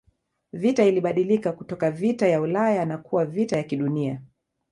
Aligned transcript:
Vita 0.53 0.83
ilibadilika 0.83 1.51
kutoka 1.51 1.91
vita 1.91 2.27
ya 2.27 2.41
Ulaya 2.41 2.85
na 2.85 2.97
kuwa 2.97 3.25
vita 3.25 3.57
ya 3.57 3.63
kidunia 3.63 4.21